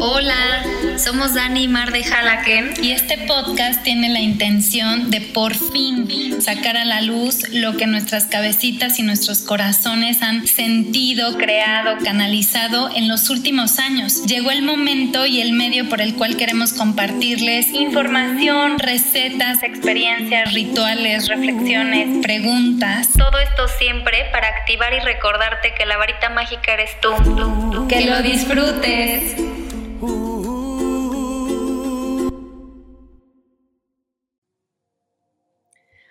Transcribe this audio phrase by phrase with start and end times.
[0.00, 0.64] Hola,
[0.96, 6.08] somos Dani y Mar de Jalaken y este podcast tiene la intención de por fin
[6.40, 12.90] sacar a la luz lo que nuestras cabecitas y nuestros corazones han sentido, creado, canalizado
[12.94, 14.24] en los últimos años.
[14.24, 21.28] Llegó el momento y el medio por el cual queremos compartirles información, recetas, experiencias, rituales,
[21.28, 23.08] reflexiones, preguntas.
[23.18, 27.86] Todo esto siempre para activar y recordarte que la varita mágica eres tú.
[27.88, 29.57] Que lo disfrutes.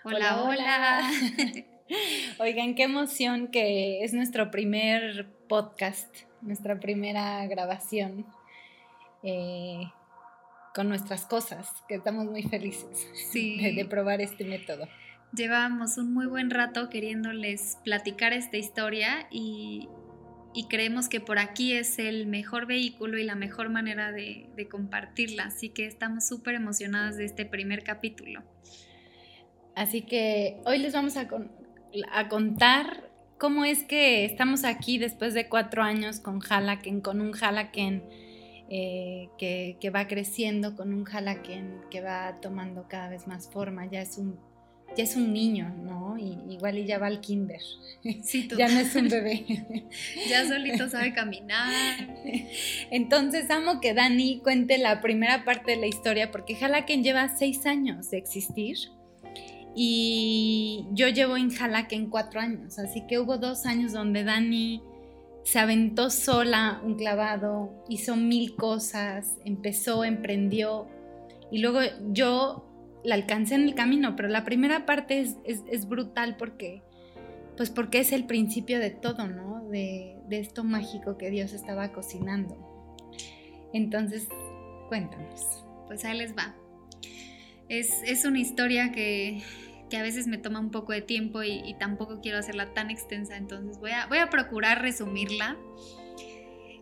[0.10, 1.12] Hola, hola.
[2.40, 8.26] Oigan, qué emoción que es nuestro primer podcast, nuestra primera grabación
[9.22, 9.82] eh,
[10.74, 14.88] con nuestras cosas, que estamos muy felices de, probar este método.
[15.34, 19.90] Llevábamos un muy buen rato queriéndoles platicar esta historia y,
[20.70, 25.48] creemos que por aquí es el mejor vehículo y la mejor manera de, de compartirla.
[25.48, 28.42] Así que estamos súper emocionadas de este primer capítulo.
[29.78, 31.28] Así que hoy les vamos a,
[32.30, 38.04] contar cómo es que estamos aquí después de cuatro años con Halaken, con un Halaken
[38.72, 43.86] eh, que, va creciendo, con un Halaken que va tomando cada vez más forma.
[43.86, 44.40] Ya es un,
[44.96, 46.18] ya es un niño, ¿no?
[46.18, 47.62] Y, igual y ya va al kinder.
[48.24, 49.46] Sí, ya no es un bebé.
[50.28, 52.18] ya solito sabe caminar.
[52.90, 57.68] Entonces amo que Dani cuente la primera parte de la historia porque Halaken lleva seis
[57.68, 58.97] años de existir
[59.80, 61.52] y yo llevo en
[61.92, 64.82] en cuatro años, así que hubo dos años donde Dani
[65.44, 70.88] se aventó sola un clavado, hizo mil cosas, empezó, emprendió
[71.52, 72.68] y luego yo
[73.04, 76.82] la alcancé en el camino, pero la primera parte es, brutal porque,
[77.56, 79.64] pues porque es el principio de todo, ¿no?
[79.70, 82.58] De, esto mágico que Dios estaba cocinando.
[83.74, 84.28] Entonces,
[84.90, 85.64] cuéntanos.
[85.86, 86.56] Pues ahí les va.
[87.70, 89.42] Es, es una historia que,
[89.90, 93.38] que a veces me toma un poco de tiempo y, tampoco quiero hacerla tan extensa,
[93.38, 95.58] entonces voy a, voy a procurar resumirla.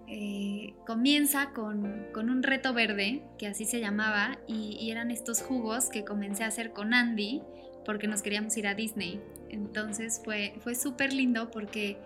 [0.08, 6.04] Eh, comienza con, un reto verde, que así se llamaba, y, eran estos jugos que
[6.04, 7.42] comencé a hacer con Andy
[7.86, 9.22] porque nos queríamos ir a Disney.
[9.50, 11.98] Entonces fue, fue súper lindo porque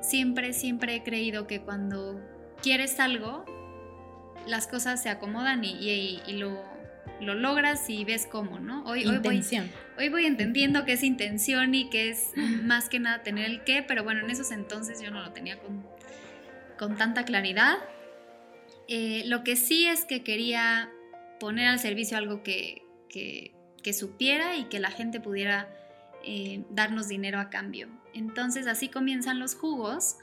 [0.00, 2.20] siempre, siempre he creído que cuando
[2.62, 3.44] quieres algo,
[4.46, 6.56] las cosas se acomodan y, y lo,
[7.20, 8.84] lo logras y ves cómo, ¿no?
[8.84, 9.42] Hoy, voy,
[9.98, 13.82] hoy voy entendiendo que es intención y que es más que nada tener el qué,
[13.82, 15.84] pero bueno, en esos entonces yo no lo tenía con,
[16.78, 17.78] con tanta claridad.
[18.86, 20.90] Eh, lo que sí es que quería
[21.40, 23.54] poner al servicio algo que, que,
[23.92, 25.66] supiera y que la gente pudiera
[26.22, 27.88] eh, darnos dinero a cambio.
[28.12, 30.16] Entonces así comienzan los jugos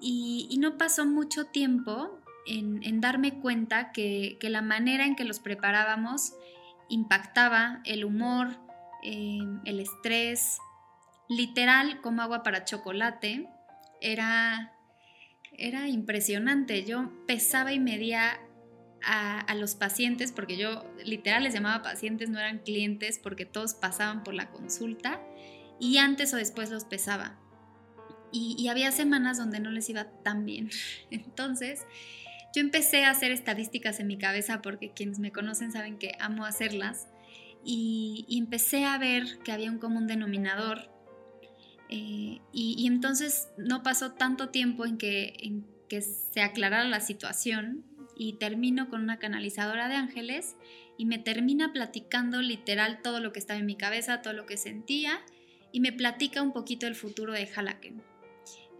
[0.00, 5.40] y, y no pasó mucho tiempo en, darme cuenta que, la manera en que los
[5.40, 6.34] preparábamos
[6.88, 8.48] impactaba el humor,
[9.02, 10.58] eh, el estrés,
[11.28, 13.48] literal como agua para chocolate,
[14.00, 14.72] era,
[15.56, 16.84] era impresionante.
[16.84, 18.40] Yo pesaba y medía
[19.04, 23.74] a, a, los pacientes, porque yo literal les llamaba pacientes, no eran clientes, porque todos
[23.74, 25.20] pasaban por la consulta,
[25.78, 27.38] y antes o después los pesaba.
[28.32, 30.70] Y, y había semanas donde no les iba tan bien.
[31.10, 31.86] Entonces,
[32.54, 36.44] yo empecé a hacer estadísticas en mi cabeza porque quienes me conocen saben que amo
[36.44, 37.08] hacerlas
[37.64, 40.90] y, empecé a ver que había un común denominador
[41.88, 45.62] eh, y, entonces no pasó tanto tiempo en que,
[46.32, 47.84] se aclarara la situación
[48.16, 50.54] y termino con una canalizadora de ángeles
[50.96, 54.56] y me termina platicando literal todo lo que estaba en mi cabeza, todo lo que
[54.56, 55.20] sentía
[55.72, 58.02] y me platica un poquito el futuro de Halaken.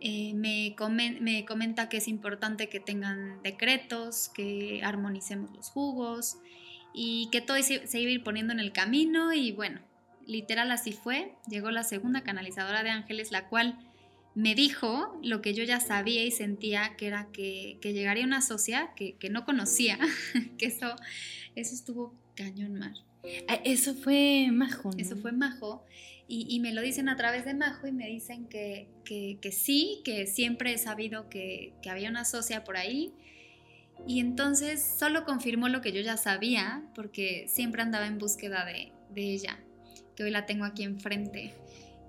[0.03, 0.75] Eh, me,
[1.21, 6.39] me, comenta que es importante que tengan decretos, que armonicemos los jugos
[6.95, 9.81] y que todo se, iba a ir poniendo en el camino y bueno,
[10.27, 11.35] literal así fue.
[11.49, 13.79] Llegó la segunda canalizadora de ángeles, la cual
[14.35, 18.95] me dijo lo que yo ya sabía y sentía, que era que, llegaría una socia
[18.95, 19.99] que, no conocía,
[20.59, 20.97] que eso,
[21.57, 23.05] eso estuvo cañón mal.
[23.49, 24.91] Ah, eso fue majo.
[24.97, 25.85] Eso fue majo.
[26.33, 28.87] Y, me lo dicen a través de Majo y me dicen que,
[29.51, 33.13] sí, que siempre he sabido que, había una socia por ahí.
[34.07, 38.93] Y entonces solo confirmó lo que yo ya sabía, porque siempre andaba en búsqueda de,
[39.17, 39.59] ella,
[40.15, 41.53] que hoy la tengo aquí enfrente.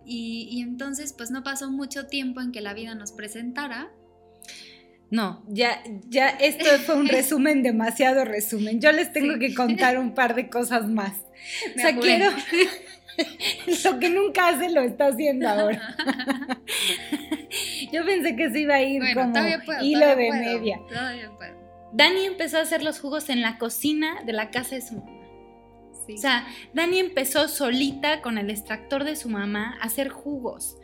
[0.06, 3.92] Y, y, entonces pues no pasó mucho tiempo en que la vida nos presentara.
[5.12, 8.80] No, ya, ya esto fue un resumen, demasiado resumen.
[8.80, 11.14] Yo les tengo que contar un par de cosas más.
[11.76, 12.32] o sea, quiero,
[13.84, 15.96] lo que nunca hace lo está haciendo ahora.
[17.92, 19.34] Yo pensé que se iba a ir como
[19.82, 20.80] hilo de media.
[21.92, 25.21] Dani empezó a hacer los jugos en la cocina de la casa de su mamá.
[26.10, 30.78] O sea, Dani empezó solita con el extractor de su mamá a hacer jugos,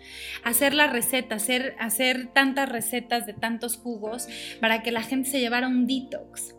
[0.44, 4.28] a hacer la receta, hacer, hacer tantas recetas de tantos jugos
[4.60, 6.57] para que la gente se llevara un detox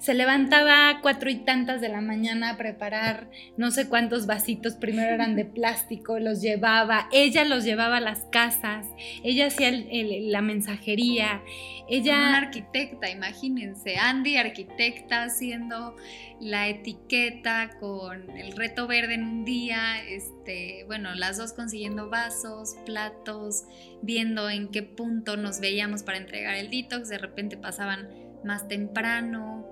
[0.00, 4.74] se levantaba a cuatro y tantas de la mañana a preparar no sé cuántos vasitos,
[4.74, 8.86] primero eran de plástico, los llevaba, ella los llevaba a las casas,
[9.22, 11.42] ella hacía la mensajería,
[11.86, 12.16] ella...
[12.16, 15.94] Una arquitecta, imagínense, Andy arquitecta haciendo
[16.40, 22.74] la etiqueta con el reto verde en un día, este, bueno, las dos consiguiendo vasos,
[22.86, 23.64] platos,
[24.00, 28.08] viendo en qué punto nos veíamos para entregar el detox, de repente pasaban
[28.44, 29.66] más temprano,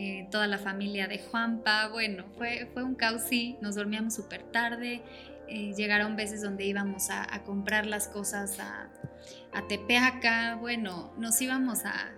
[0.00, 4.44] eh, toda la familia de Juanpa, bueno, fue, fue un caos, sí, nos dormíamos súper
[4.44, 5.02] tarde,
[5.48, 8.92] eh, llegaron veces donde íbamos a, comprar las cosas a,
[9.52, 12.12] a, Tepeaca, bueno, nos íbamos a...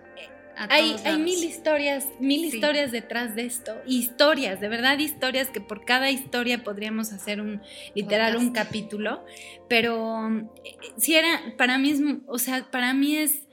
[0.55, 5.83] hay, hay mil historias, mil historias detrás de esto, historias, de verdad historias que por
[5.83, 7.63] cada historia podríamos hacer un,
[7.95, 9.25] literal, un capítulo,
[9.67, 10.29] pero
[10.63, 13.47] eh, si era, para mí es, o sea, para mí es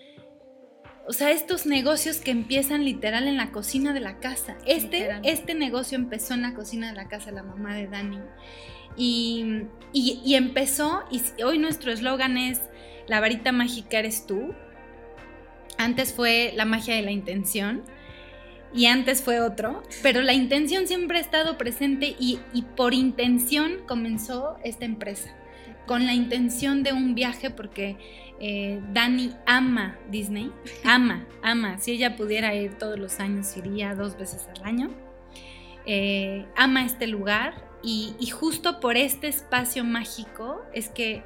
[1.08, 4.58] o sea, estos negocios que empiezan literal en la cocina de la casa.
[4.66, 8.19] Este, este negocio empezó en la cocina de la casa de la mamá de Dani.
[8.94, 9.62] Y,
[9.94, 12.60] y, empezó, y hoy nuestro eslogan es,
[13.06, 14.55] la varita mágica eres tú.
[15.78, 17.84] Antes fue la magia de la intención
[18.75, 23.78] y antes fue otro, pero la intención siempre ha estado presente y, y por intención
[23.87, 25.34] comenzó esta empresa,
[25.88, 27.96] con la intención de un viaje porque
[28.38, 30.52] eh, Dani ama Disney,
[30.85, 31.79] ama, ama.
[31.79, 34.90] Si ella pudiera ir todos los años, iría dos veces al año.
[35.87, 41.25] Eh, ama este lugar y, justo por este espacio mágico es que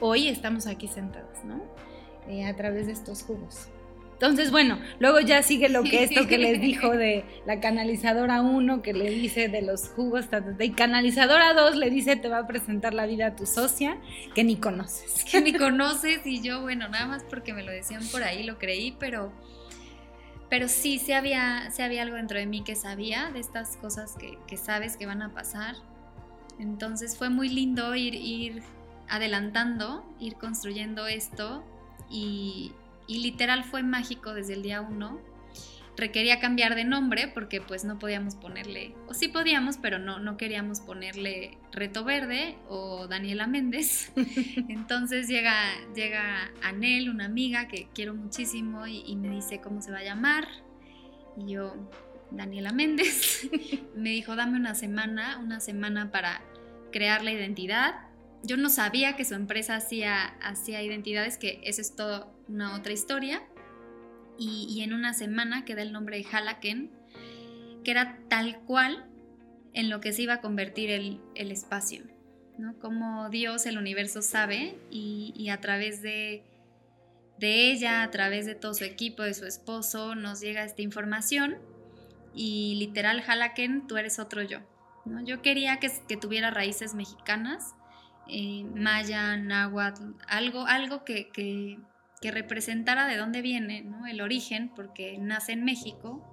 [0.00, 1.62] hoy estamos aquí sentados, ¿no?
[2.28, 3.68] Eh, a través de estos jugos.
[4.22, 8.80] Entonces, bueno, luego ya sigue lo que esto que les dijo de la canalizadora 1,
[8.80, 10.26] que le dice de los jugos,
[10.60, 13.98] y canalizadora 2 le dice te va a presentar la vida a tu socia,
[14.32, 15.24] que ni conoces.
[15.24, 18.60] Que ni conoces y yo, bueno, nada más porque me lo decían por ahí, lo
[18.60, 19.32] creí, pero,
[20.48, 24.14] pero sí, sí había, sí había algo dentro de mí que sabía de estas cosas
[24.16, 25.74] que, que sabes que van a pasar.
[26.60, 28.62] Entonces fue muy lindo ir, ir
[29.08, 31.64] adelantando, ir construyendo esto
[32.08, 32.70] y,
[33.06, 35.20] y literal fue mágico desde el día uno.
[35.94, 40.38] Requería cambiar de nombre porque pues no podíamos ponerle, o sí podíamos, pero no, no
[40.38, 44.10] queríamos ponerle Reto Verde o Daniela Méndez.
[44.68, 45.54] Entonces llega,
[45.94, 50.04] llega Anel, una amiga que quiero muchísimo, y, y me dice cómo se va a
[50.04, 50.48] llamar.
[51.36, 51.74] Y yo,
[52.30, 53.50] Daniela Méndez,
[53.94, 56.40] me dijo, dame una semana, una semana para
[56.90, 58.12] crear la identidad
[58.42, 62.92] yo no sabía que su empresa hacía, hacía identidades, que esa es toda una otra
[62.92, 63.42] historia.
[64.38, 66.90] Y, en una semana queda el nombre de Halaken,
[67.84, 69.06] que era tal cual
[69.72, 72.02] en lo que se iba a convertir el, espacio.
[72.58, 72.76] ¿no?
[72.78, 76.44] Como Dios, el universo sabe y, a través de,
[77.38, 81.58] de, ella, a través de todo su equipo, de su esposo, nos llega esta información
[82.34, 84.58] y literal, Halaken, tú eres otro yo.
[85.04, 85.22] ¿no?
[85.24, 87.74] Yo quería que, tuviera raíces mexicanas
[88.28, 91.78] eh, maya, náhuatl, algo, algo que,
[92.30, 94.06] representara de dónde viene, ¿no?
[94.06, 96.28] el origen, porque nace en México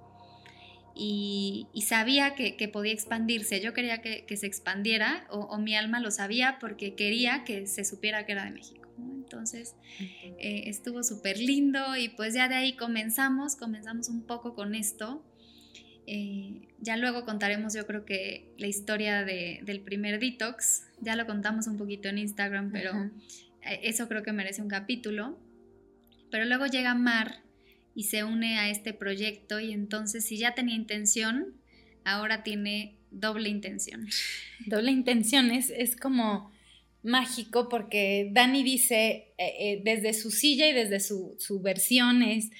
[0.94, 3.60] y, sabía que, podía expandirse.
[3.60, 8.26] Yo quería que, se expandiera o, mi alma lo sabía porque quería que se supiera
[8.26, 8.88] que era de México.
[8.98, 9.76] Entonces
[10.38, 15.24] eh, estuvo súper lindo y pues ya de ahí comenzamos, comenzamos un poco con esto.
[16.06, 21.66] Eh, ya luego contaremos yo creo que la historia del primer detox, ya lo contamos
[21.66, 23.10] un poquito en Instagram, pero
[23.62, 25.38] eh, eso creo que merece un capítulo.
[26.30, 27.42] Pero luego llega Mar
[27.94, 31.54] y se une a este proyecto y entonces si ya tenía intención,
[32.04, 34.08] ahora tiene doble intención.
[34.66, 36.52] Doble intención es, es como
[37.02, 42.50] mágico porque Dani dice eh, desde su silla y desde su, su versión es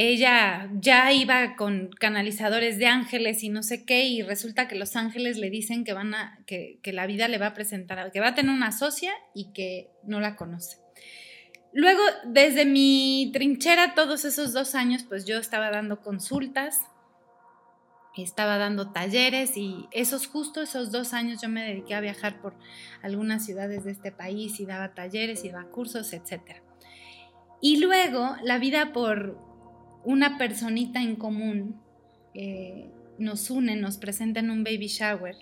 [0.00, 4.94] ella ya iba con canalizadores de ángeles y no sé qué, y resulta que los
[4.94, 8.28] ángeles le dicen que van a, que, la vida le va a presentar, que va
[8.28, 10.76] a tener una socia y que no la conoce.
[11.72, 16.82] Luego, desde mi trinchera, todos esos dos años, pues yo estaba dando consultas,
[18.16, 22.54] estaba dando talleres y esos justo esos dos años yo me dediqué a viajar por
[23.00, 26.56] algunas ciudades de este país y daba talleres y daba cursos, etc.
[27.60, 29.38] Y luego la vida por,
[30.04, 31.80] una personita en común
[32.32, 35.36] eh, nos une, nos presenta en un baby shower.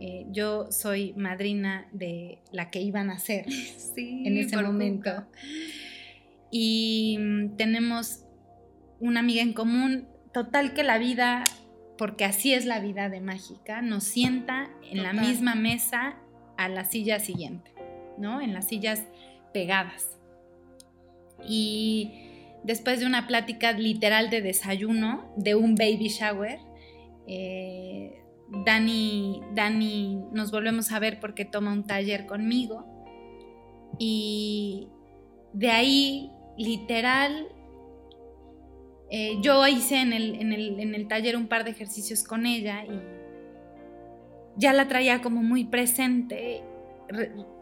[0.00, 3.46] Eh, yo soy madrina de la que iban a ser
[3.96, 5.26] en ese momento.
[6.50, 8.24] Y mm, tenemos
[9.00, 11.44] una amiga en común, total que la vida,
[11.98, 16.16] porque así es la vida de Mágica, nos sienta en la misma mesa
[16.56, 17.72] a la silla siguiente,
[18.18, 18.40] ¿no?
[18.40, 19.04] En las sillas
[19.52, 20.18] pegadas.
[21.46, 22.12] Y
[22.64, 26.58] después de una plática literal de desayuno, de un baby shower,
[27.26, 32.86] eh, Dani, Dani nos volvemos a ver porque toma un taller conmigo.
[33.98, 34.88] Y
[35.52, 37.48] de ahí, literal,
[39.10, 42.46] eh, yo hice en el, en, el, en el taller un par de ejercicios con
[42.46, 43.00] ella y
[44.56, 46.62] ya la traía como muy presente.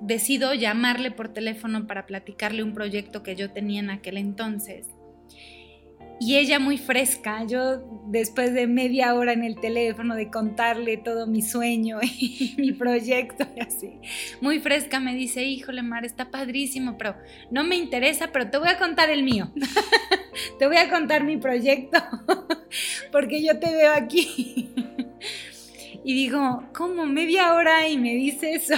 [0.01, 4.89] decido llamarle por teléfono para platicarle un proyecto que yo tenía en aquel entonces
[6.21, 11.27] y ella muy fresca, yo después de media hora en el teléfono de contarle todo
[11.27, 13.99] mi sueño y mi proyecto y así,
[14.41, 17.17] muy fresca me dice, híjole Mar, está padrísimo, pero
[17.51, 19.53] no me interesa, pero te voy a contar el mío,
[20.59, 21.99] te voy a contar mi proyecto,
[23.13, 24.71] porque yo te veo aquí.
[26.07, 28.75] Y digo, ¿cómo media hora y me dice eso?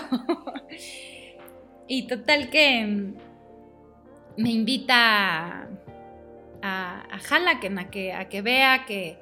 [1.89, 3.15] Y total que
[4.37, 5.66] me invita
[6.67, 9.19] a, a Halaken, a que, a que vea, que,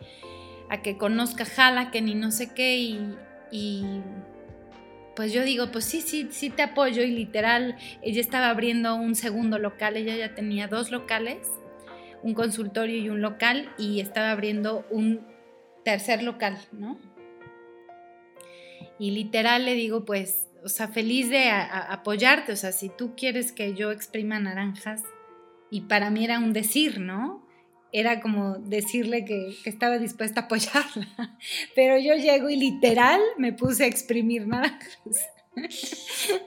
[0.70, 2.76] a que conozca Halaken y no sé qué.
[3.50, 4.02] Y,
[5.14, 7.02] pues yo digo, pues sí, sí, sí te apoyo.
[7.02, 11.48] Y literal, ella estaba abriendo un segundo local, ella ya tenía dos locales,
[12.22, 15.26] un consultorio y un local, y estaba abriendo un
[15.84, 16.98] tercer local, ¿no?
[18.98, 23.52] Y literal le digo, pues, o sea, feliz de apoyarte, o sea, si tú quieres
[23.52, 25.02] que yo exprima naranjas,
[25.70, 27.46] y para mí era un decir, ¿no?
[27.92, 31.38] Era como decirle que, estaba dispuesta a apoyarla.
[31.74, 35.28] Pero yo llego y literal me puse a exprimir naranjas.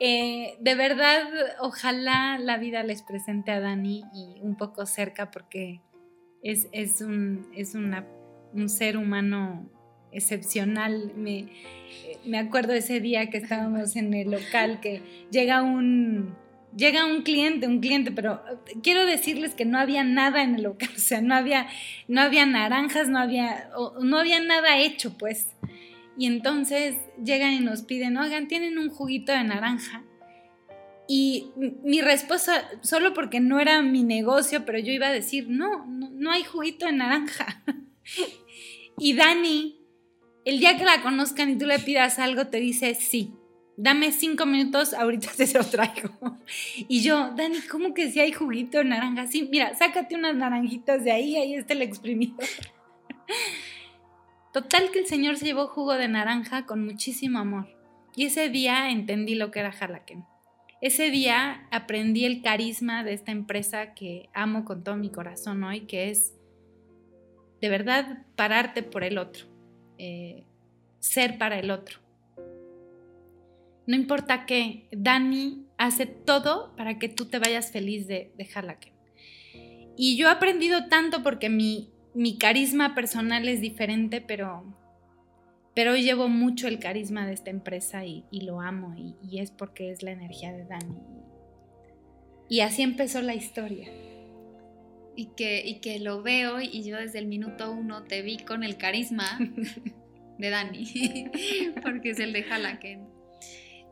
[0.00, 1.22] Eh, de verdad,
[1.60, 5.82] ojalá la vida les presente a Dani y un poco cerca porque
[6.42, 9.70] es, un, es un ser humano
[10.14, 11.12] excepcional.
[11.16, 11.48] Me,
[12.24, 16.34] me acuerdo ese día que estábamos en el local que llega un,
[16.76, 20.62] llega un cliente, un cliente, pero eh, quiero decirles que no había nada en el
[20.62, 21.68] local, o sea, no había,
[22.08, 25.48] no había naranjas, no había, no había nada hecho, pues.
[26.16, 30.04] Y entonces llegan y nos piden, oigan, tienen un juguito de naranja.
[31.06, 31.50] Y
[31.82, 36.10] mi respuesta, solo porque no era mi negocio, pero yo iba a decir, no, no,
[36.10, 37.62] no hay juguito de naranja.
[38.98, 39.80] y Dani,
[40.44, 43.34] el día que la conozcan y tú le pidas algo, te dice sí
[43.76, 46.10] dame cinco minutos, ahorita te lo traigo.
[46.88, 49.26] Y yo, Dani, ¿cómo que si hay juguito de naranja?
[49.26, 52.44] Sí, mira, sácate unas naranjitas de ahí, ahí está el exprimidor.
[54.52, 57.68] Total que el señor se llevó jugo de naranja con muchísimo amor.
[58.14, 60.24] Y ese día entendí lo que era Harlaken.
[60.80, 65.86] Ese día aprendí el carisma de esta empresa que amo con todo mi corazón hoy,
[65.86, 66.34] que es
[67.60, 69.46] de verdad pararte por el otro,
[69.98, 70.44] eh,
[71.00, 72.03] ser para el otro
[73.86, 78.48] no importa qué, Dani hace todo para que tú te vayas feliz de, de
[79.96, 84.64] Y yo he aprendido tanto porque mi, mi carisma personal es diferente, pero,
[85.74, 89.90] pero hoy llevo mucho el carisma de esta empresa y, lo amo y, es porque
[89.90, 90.96] es la energía de Dani.
[92.48, 93.88] Y así empezó la historia.
[95.16, 98.64] Y que, y que lo veo y yo desde el minuto uno te vi con
[98.64, 99.38] el carisma
[100.38, 101.30] de Dani,
[101.82, 103.13] porque es el de Halaken.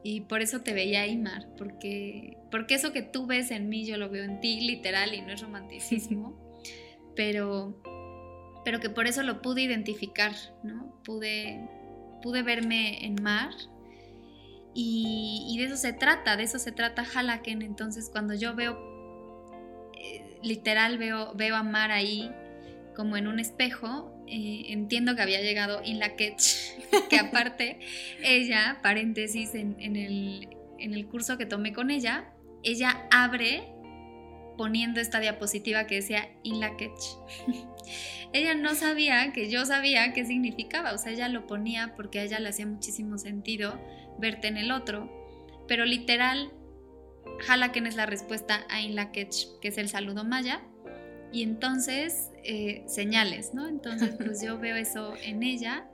[0.05, 3.87] Y por eso te veía ahí, Mar, porque, porque eso que tú ves en mí
[3.87, 6.37] yo lo veo en ti, literal, y no es romanticismo,
[7.17, 7.81] pero,
[8.65, 11.01] pero que por eso lo pude identificar, ¿no?
[11.05, 11.69] Pude,
[12.21, 13.53] pude verme en Mar
[14.75, 17.63] y, de eso se trata, de eso se trata Halaken.
[17.63, 18.79] Entonces, cuando yo veo,
[19.99, 22.31] eh, literal, veo, veo a Mar ahí
[22.95, 26.37] como en un espejo, eh, entiendo que había llegado In La que
[27.19, 27.81] aparte
[28.23, 32.33] ella, paréntesis, en, el, en el curso que tomé con ella,
[32.63, 33.73] ella abre
[34.57, 36.77] poniendo esta diapositiva que decía In La
[38.33, 42.25] ella no sabía que yo sabía qué significaba, o sea, ella lo ponía porque a
[42.25, 43.81] ella le hacía muchísimo sentido
[44.19, 45.11] verte en el otro,
[45.67, 46.53] pero literal,
[47.49, 49.29] Halaken es la respuesta a In La que
[49.63, 50.63] es el saludo maya,
[51.33, 53.69] y entonces eh, señales, ¿no?
[53.69, 55.87] Entonces, pues yo veo eso en ella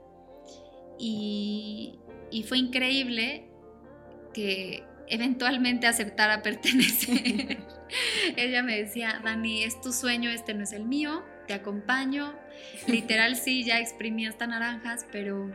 [0.97, 1.99] y,
[2.47, 3.49] fue increíble
[4.33, 7.59] que eventualmente aceptara pertenecer.
[8.35, 12.33] ella me decía, Dani, es tu sueño, este no es el mío, te acompaño.
[12.87, 15.51] Literal, sí, ya exprimí hasta naranjas, pero,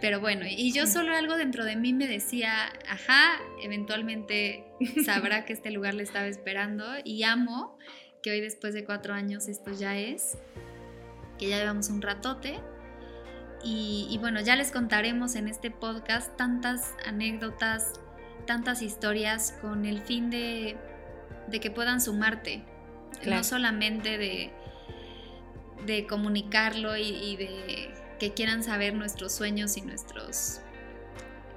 [0.00, 4.64] pero bueno, y yo solo algo dentro de mí me decía, ajá, eventualmente
[5.04, 7.76] sabrá que este lugar le estaba esperando y amo
[8.22, 10.38] que hoy después de cuatro años esto ya es,
[11.38, 12.60] que ya llevamos un ratote.
[13.62, 18.00] Y, bueno, ya les contaremos en este podcast tantas anécdotas,
[18.46, 20.78] tantas historias con el fin de,
[21.60, 22.64] que puedan sumarte,
[23.26, 24.50] no solamente de,
[25.84, 30.60] de comunicarlo y, de que quieran saber nuestros sueños y nuestros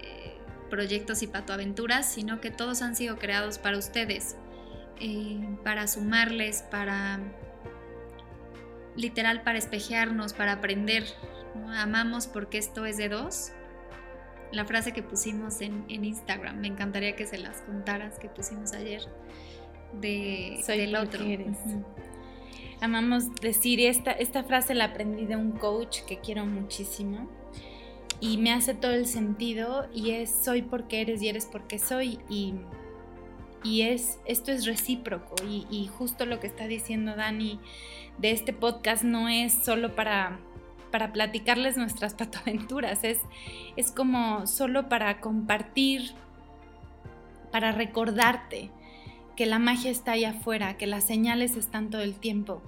[0.01, 0.37] eh,
[0.69, 4.35] proyectos y patoaventuras, sino que todos han sido creados para ustedes,
[4.99, 7.19] eh, para sumarles, para
[8.95, 11.03] literal, para espejearnos, para aprender.
[11.75, 13.51] Amamos porque esto es de dos.
[14.51, 19.01] La frase que pusimos en, Instagram, me encantaría que se las contaras, que pusimos ayer,
[19.99, 21.23] de, Soy del otro.
[22.81, 27.29] Amamos decir, esta, esta frase la aprendí de un coach que quiero muchísimo
[28.19, 32.19] y me hace todo el sentido y es soy porque eres y eres porque soy
[32.29, 32.53] y
[33.63, 37.59] y es, esto es recíproco y, justo lo que está diciendo Dani
[38.17, 40.39] de este podcast no es solo para,
[40.91, 43.19] para platicarles nuestras patoaventuras, es,
[43.75, 46.11] es como solo para compartir,
[47.51, 48.69] para recordarte
[49.35, 52.61] que la magia está allá afuera, que las señales están todo el tiempo,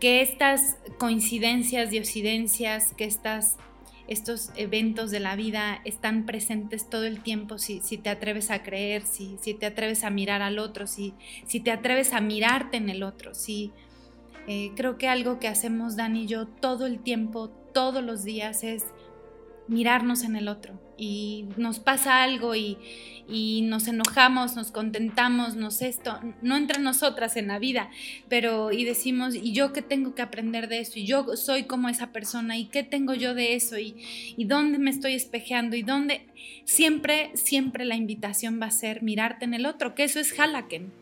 [0.00, 3.56] que estas coincidencias, diosidencias, que estas
[4.08, 9.02] estos eventos de la vida están presentes todo el tiempo si, te atreves a creer,
[9.02, 11.14] si, si, te atreves a mirar al otro, si,
[11.46, 13.34] si te atreves a mirarte en el otro.
[13.34, 13.72] Si,
[14.48, 18.64] eh, creo que algo que hacemos Dani y yo todo el tiempo, todos los días,
[18.64, 18.84] es
[19.72, 22.78] mirarnos en el otro y nos pasa algo y,
[23.62, 27.90] nos enojamos, nos contentamos, nos esto, no entra nosotras en la vida,
[28.28, 30.98] pero y decimos, ¿y yo qué tengo que aprender de eso?
[30.98, 33.78] Y yo soy como esa persona, ¿y qué tengo yo de eso?
[33.78, 33.96] ¿Y,
[34.36, 35.76] y dónde me estoy espejeando?
[35.76, 36.26] ¿Y dónde?
[36.64, 40.92] Siempre, siempre la invitación va a ser mirarte en el otro, que eso es Halaken.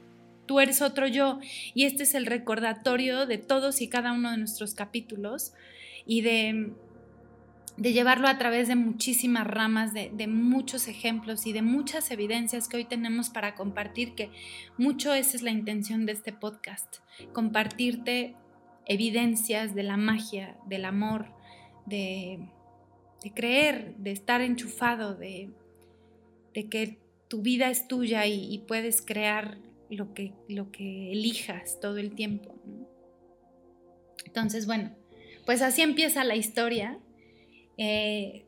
[0.46, 1.40] Tú eres otro yo
[1.74, 5.52] y este es el recordatorio de todos y cada uno de nuestros capítulos
[6.06, 6.72] y de
[7.76, 12.76] de llevarlo a través de muchísimas ramas, de, muchos ejemplos y de muchas evidencias que
[12.76, 14.30] hoy tenemos para compartir, que
[14.76, 16.98] mucho esa es la intención de este podcast,
[17.32, 18.36] compartirte
[18.86, 21.26] evidencias de la magia, del amor,
[21.86, 22.48] de,
[23.34, 25.50] creer, de estar enchufado, de,
[26.52, 32.14] que tu vida es tuya y, puedes crear lo que, lo que elijas todo el
[32.14, 32.54] tiempo.
[34.26, 34.90] Entonces, bueno,
[35.46, 36.98] pues así empieza la historia
[37.82, 38.44] eh,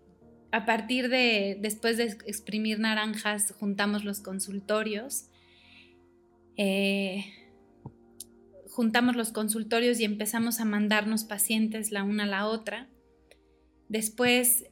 [0.51, 5.31] a partir de, después de exprimir naranjas, juntamos los consultorios.
[6.59, 7.25] Eh,
[8.69, 12.91] juntamos los consultorios y empezamos a mandarnos pacientes la una a la otra.
[13.89, 14.67] Después,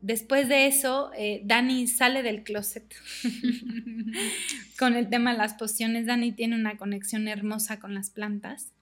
[0.00, 2.94] después de eso, eh, Dani sale del closet
[4.78, 6.06] con el tema de las pociones.
[6.06, 8.72] Dani tiene una conexión hermosa con las plantas,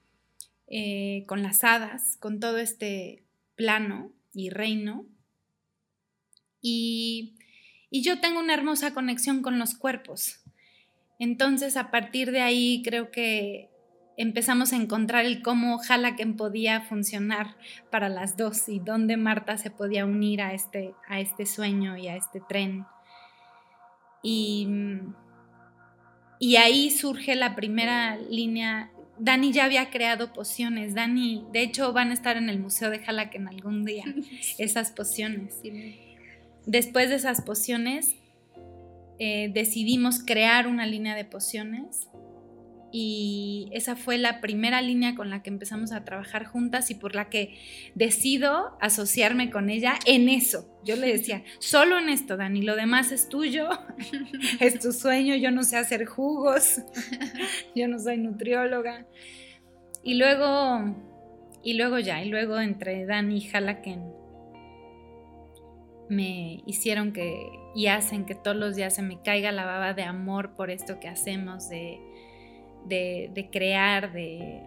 [1.27, 3.25] con las hadas, con todo este
[3.57, 5.09] plano y reino.
[6.67, 7.35] Y,
[7.93, 10.41] yo tengo una hermosa conexión con los cuerpos.
[11.19, 13.71] Entonces, a partir de ahí, creo que
[14.17, 17.57] empezamos a encontrar el cómo Halaken podía funcionar
[17.91, 22.09] para las dos y dónde Marta se podía unir a este, a este sueño y
[22.09, 22.87] a este tren.
[24.23, 24.67] Y,
[26.39, 28.91] y ahí surge la primera línea.
[29.19, 30.95] Dani ya había creado pociones.
[30.95, 34.05] Dani, de hecho, van a estar en el Museo de Halaken algún día,
[34.59, 35.61] esas pociones.
[36.67, 38.15] Después de esas pociones,
[39.19, 42.09] eh, decidimos crear una línea de pociones
[42.97, 47.17] y esa fue la primera línea con la que empezamos a trabajar juntas y por
[47.17, 47.59] la que
[47.97, 50.81] decido asociarme con ella en eso.
[50.85, 53.69] Yo le decía, solo en esto, Dani, lo demás es tuyo,
[54.61, 56.83] es tu sueño, yo no sé hacer jugos,
[57.75, 59.07] yo no soy nutrióloga.
[60.05, 60.95] Y luego,
[61.65, 64.14] y luego ya, y luego entre Dani y Halaken
[66.09, 70.05] me hicieron que y hacen que todos los días se me caiga la baba de
[70.05, 72.01] amor por esto que hacemos, de,
[72.87, 74.63] de, crear, de,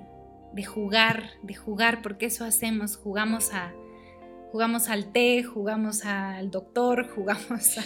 [0.53, 3.73] de, jugar, de jugar, porque eso hacemos, jugamos a
[4.51, 7.83] jugamos al té, jugamos al doctor, jugamos a,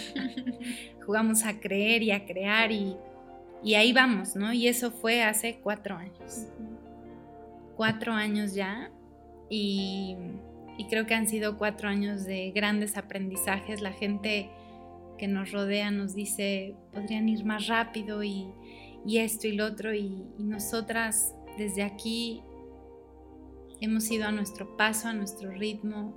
[1.06, 2.96] jugamos a creer y a crear y,
[3.62, 4.52] y ahí vamos, ¿no?
[4.52, 6.46] Y eso fue hace cuatro años.
[7.76, 8.90] Cuatro años ya
[9.48, 10.16] y
[10.78, 13.80] y creo que han sido cuatro años de grandes aprendizajes.
[13.80, 14.50] La gente
[15.18, 18.52] que nos rodea nos dice, podrían ir más rápido y,
[19.06, 22.42] esto y lo otro, y, nosotras desde aquí
[23.80, 26.16] hemos ido a nuestro paso, a nuestro ritmo,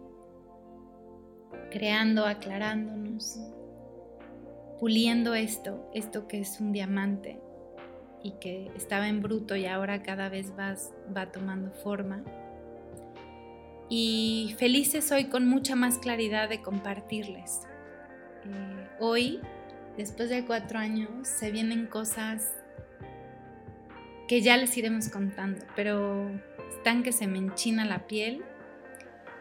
[1.71, 3.39] creando, aclarándonos,
[4.79, 7.41] puliendo esto, esto que es un diamante.
[8.23, 12.23] y que estaba en bruto y ahora cada vez va tomando forma.
[13.89, 17.61] Y felices hoy con mucha más claridad de compartirles.
[18.45, 19.39] Eh, hoy,
[19.97, 22.51] después de cuatro años, se vienen cosas
[24.27, 26.29] que ya les iremos contando, pero
[26.75, 28.43] están que se me enchina la piel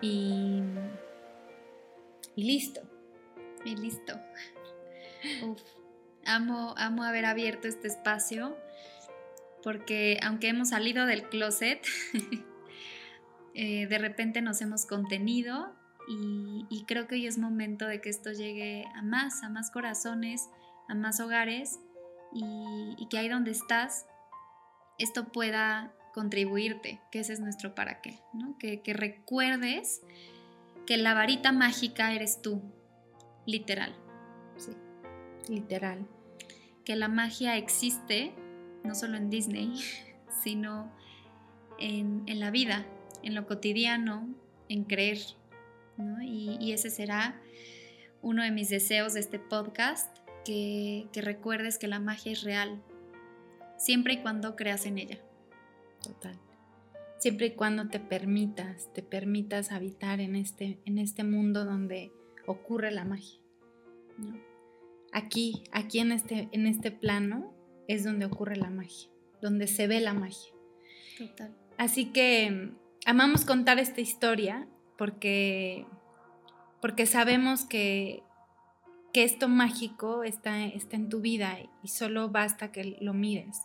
[0.00, 0.62] y,
[2.37, 2.83] listo.
[3.64, 4.20] Y listo.
[6.26, 8.57] Amo, amo haber abierto este espacio
[9.62, 11.83] porque aunque hemos salido del closet,
[13.54, 15.74] eh, de repente nos hemos contenido
[16.06, 20.50] y, creo que hoy es momento de que esto llegue a más, a más corazones,
[20.86, 21.80] a más hogares
[22.34, 24.06] y, que ahí donde estás,
[24.98, 28.58] esto pueda contribuirte, que ese es nuestro para qué, ¿no?
[28.58, 30.02] que, que recuerdes
[30.86, 32.60] que la varita mágica eres tú,
[33.46, 33.94] literal.
[34.58, 34.72] Sí,
[35.48, 36.06] literal.
[36.84, 38.34] Que la magia existe
[38.84, 39.80] no solo en Disney,
[40.42, 40.92] sino
[41.78, 42.86] en, la vida,
[43.24, 44.28] en lo cotidiano,
[44.68, 45.18] en creer.
[46.22, 47.40] Y, ese será
[48.22, 52.82] uno de mis deseos de este podcast, que, que recuerdes que la magia es real,
[53.78, 55.18] siempre y cuando creas en ella.
[56.02, 56.38] Total
[57.24, 62.12] siempre y cuando te permitas, te permitas habitar en este, en este mundo donde
[62.46, 63.40] ocurre la magia.
[65.10, 67.54] Aquí, aquí en este, en este plano
[67.88, 69.08] es donde ocurre la magia,
[69.40, 70.52] donde se ve la magia.
[71.16, 71.56] Total.
[71.78, 72.72] Así que
[73.04, 75.86] amamos contar esta historia porque,
[76.80, 78.22] porque sabemos que,
[79.12, 83.60] que esto mágico está, está en tu vida y solo basta que lo mires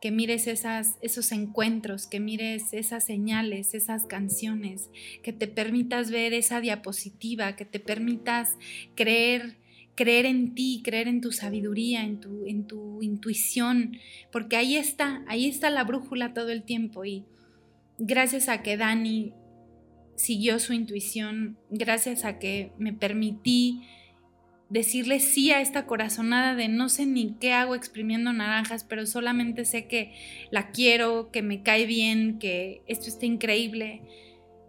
[0.00, 4.88] que mires esas, esos encuentros, que mires esas señales, esas canciones,
[5.22, 8.56] que te permitas ver esa diapositiva, que te permitas
[8.94, 9.58] creer,
[9.94, 13.98] creer en ti, creer en tu sabiduría, en tu, en tu intuición,
[14.32, 17.26] porque ahí está, ahí está la brújula todo el tiempo y
[18.00, 19.34] gracias a que Dani
[20.16, 23.82] siguió su intuición, gracias a que me permití
[24.70, 29.64] decirle sí a esta corazonada de no sé ni qué hago exprimiendo naranjas, pero solamente
[29.64, 30.14] sé que
[30.50, 34.02] la quiero, que me cae bien, que esto está increíble.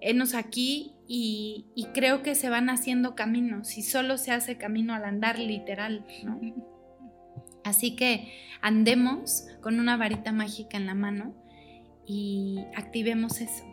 [0.02, 5.06] Enos aquí y, creo que se van haciendo caminos y solo se hace camino al
[5.06, 6.39] andar literal, ¿no?
[7.63, 11.40] Así que andemos con una varita mágica en la mano
[12.12, 13.63] y activemos eso.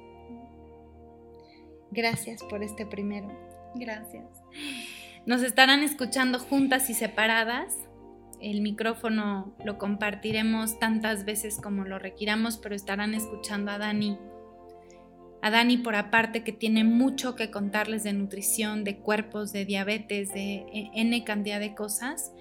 [1.90, 3.29] Gracias por este primero.
[3.74, 4.24] Gracias.
[5.27, 7.77] Nos estarán escuchando juntas y separadas.
[8.40, 14.16] El micrófono lo compartiremos tantas veces como lo requiramos, pero estarán escuchando a Dani.
[15.42, 20.33] A Dani por aparte que tiene mucho que contarles de nutrición, de cuerpos, de diabetes,
[20.33, 22.33] de N cantidad de cosas.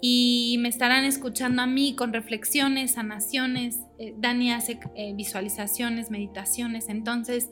[0.00, 3.80] Y me estarán escuchando a mí con reflexiones, sanaciones.
[3.98, 6.88] Eh, Dani hace eh, visualizaciones, meditaciones.
[6.88, 7.50] Entonces,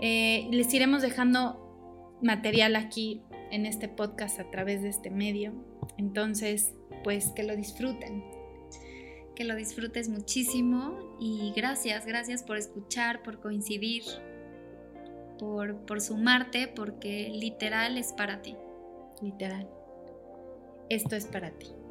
[0.00, 5.54] eh, les iremos dejando material aquí en este podcast a través de este medio.
[5.96, 8.22] Entonces, pues que lo disfruten.
[9.34, 14.02] Que lo disfrutes muchísimo y gracias, gracias por escuchar, por coincidir,
[15.38, 18.54] por, por sumarte, porque literal es para ti.
[19.22, 19.73] Literal.
[20.90, 21.83] Esto es para ti.